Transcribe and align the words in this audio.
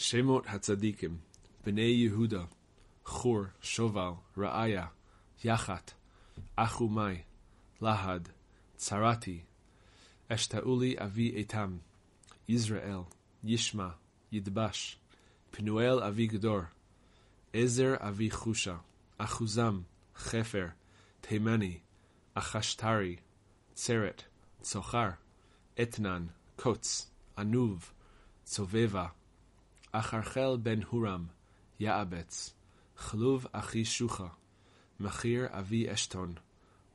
שמות 0.00 0.44
הצדיקים, 0.46 1.18
בני 1.64 1.82
יהודה, 1.82 2.44
חור, 3.04 3.42
שובל, 3.62 4.10
רעיה, 4.38 4.86
יחת, 5.44 5.92
אחומי, 6.56 7.22
להד, 7.82 8.28
צרתי, 8.76 9.40
אשתאולי 10.28 10.94
אבי 10.98 11.30
איתם, 11.30 11.78
יזרעאל, 12.48 13.02
ישמע, 13.44 13.88
ידבש, 14.32 14.98
פנואל 15.50 16.02
אבי 16.02 16.26
גדור, 16.26 16.60
עזר 17.52 17.94
אבי 17.98 18.30
חושה, 18.30 18.76
אחוזם, 19.18 19.80
חפר, 20.16 20.66
תימני, 21.20 21.78
אחשתרי, 22.34 23.16
צרת, 23.74 24.22
צוחר, 24.60 25.10
אתנן, 25.82 26.26
קוץ, 26.56 27.10
ענוב, 27.38 27.92
צובבה, 28.44 29.06
אחרחל 29.92 30.56
בן 30.62 30.82
הורם, 30.82 31.26
יעבץ, 31.80 32.54
חלוב 32.96 33.46
אחי 33.52 33.84
שוחה, 33.84 34.28
מחיר 35.00 35.46
אבי 35.50 35.92
אשתון, 35.92 36.34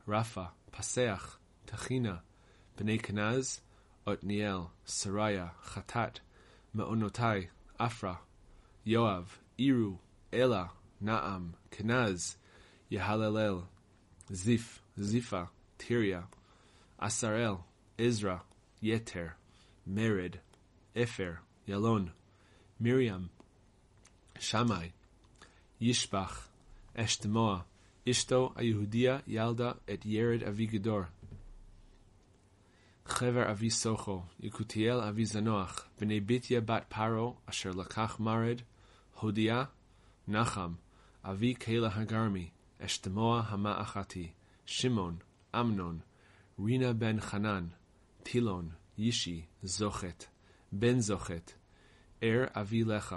רפה, 0.08 0.46
פסח, 0.72 1.38
תחינה, 1.66 2.18
בני 2.78 3.00
כנז, 3.00 3.62
עתניאל, 4.06 4.58
סריה, 4.86 5.48
חטאת, 5.64 6.20
מעונותי, 6.74 7.48
עפרה, 7.78 8.16
יואב, 8.86 9.38
עירו, 9.58 9.98
אלה, 10.34 10.66
נעם, 11.02 11.52
כנז, 11.72 12.38
יהללל, 12.92 13.56
זיף, 14.30 14.82
זיפה, 14.98 15.44
טיריה, 15.78 16.22
עשראל, 16.98 17.54
עזרא, 17.98 18.38
יתר, 18.82 19.28
מרד, 19.88 20.36
אפר, 21.04 21.32
ילון, 21.68 22.10
מרים, 22.80 23.28
שמאי, 24.40 24.90
ישבח, 25.82 26.48
אשתמוע, 26.96 27.62
אשתו 28.10 28.54
היהודיה 28.56 29.20
ילדה 29.28 29.72
את 29.94 30.06
ירד 30.06 30.44
אבי 30.44 30.66
גדור. 30.66 31.02
חבר 33.06 33.52
אבי 33.52 33.70
סוכו, 33.70 34.24
יקותיאל 34.40 35.00
אבי 35.00 35.26
זנוח, 35.26 35.88
בני 36.00 36.20
ביתיה 36.20 36.62
בת 36.62 36.86
פרו, 36.90 37.36
אשר 37.46 37.70
לקח 37.70 38.20
מרד, 38.20 38.62
הודיה, 39.20 39.64
נחם, 40.28 40.74
אבי 41.24 41.54
קהילה 41.54 41.90
הגרמי, 41.94 42.50
אשתמוע 42.80 43.44
המאחתי, 43.48 44.32
שמעון, 44.66 45.18
אמנון, 45.56 46.00
רינה 46.60 46.94
בן 46.94 47.20
חנן, 47.20 47.68
טילון, 48.24 48.70
ישי, 48.98 49.46
זוכת, 49.64 50.24
בן 50.72 51.00
זוכת, 51.00 51.52
ער 52.22 52.46
אבי 52.54 52.84
לך, 52.84 53.16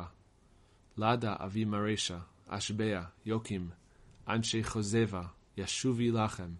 לדה 0.96 1.36
אבי 1.38 1.64
מרשה, 1.64 2.18
אשביה, 2.46 3.04
יוקים, 3.26 3.70
אנשי 4.28 4.64
חוזבה, 4.64 5.22
ישובי 5.56 6.10
לכם, 6.10 6.50